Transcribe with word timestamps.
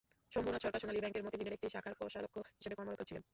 শম্ভুনাথ 0.33 0.61
সরকার 0.65 0.81
সোনালী 0.81 1.01
ব্যাংকের 1.03 1.25
মতিঝিলের 1.25 1.55
একটি 1.57 1.67
শাখার 1.73 1.93
কোষাধ্যক্ষ 1.99 2.35
হিসেবে 2.59 2.75
কর্মরত 2.77 3.01
ছিলেন। 3.09 3.23